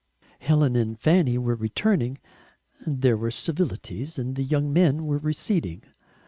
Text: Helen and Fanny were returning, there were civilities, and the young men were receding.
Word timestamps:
Helen 0.39 0.75
and 0.75 0.99
Fanny 0.99 1.37
were 1.37 1.53
returning, 1.53 2.17
there 2.87 3.15
were 3.15 3.29
civilities, 3.29 4.17
and 4.17 4.35
the 4.35 4.41
young 4.43 4.73
men 4.73 5.05
were 5.05 5.19
receding. 5.19 5.83